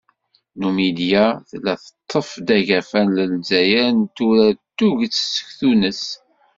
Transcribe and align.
Numidya 0.59 1.25
tella 1.49 1.73
teṭṭef-d 1.83 2.47
agafa 2.57 2.99
n 3.07 3.13
Lezzayer 3.31 3.89
n 3.99 4.01
tura 4.15 4.47
d 4.57 4.59
tuget 4.77 5.15
seg 5.31 5.47
Tunes. 5.57 6.03